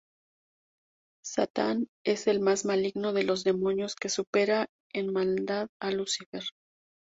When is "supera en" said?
4.09-5.13